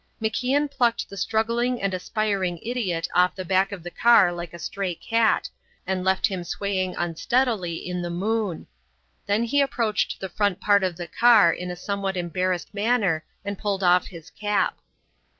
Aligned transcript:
MacIan 0.19 0.67
plucked 0.67 1.07
the 1.07 1.15
struggling 1.15 1.79
and 1.79 1.93
aspiring 1.93 2.57
idiot 2.63 3.07
off 3.13 3.35
the 3.35 3.45
back 3.45 3.71
of 3.71 3.83
the 3.83 3.91
car 3.91 4.33
like 4.33 4.51
a 4.51 4.57
stray 4.57 4.95
cat, 4.95 5.47
and 5.85 6.03
left 6.03 6.25
him 6.25 6.43
swaying 6.43 6.95
unsteadily 6.95 7.75
in 7.75 8.01
the 8.01 8.09
moon. 8.09 8.65
Then 9.27 9.43
he 9.43 9.61
approached 9.61 10.19
the 10.19 10.27
front 10.27 10.59
part 10.59 10.83
of 10.83 10.95
the 10.97 11.05
car 11.05 11.53
in 11.53 11.69
a 11.69 11.75
somewhat 11.75 12.17
embarrassed 12.17 12.73
manner 12.73 13.23
and 13.45 13.59
pulled 13.59 13.83
off 13.83 14.07
his 14.07 14.31
cap. 14.31 14.79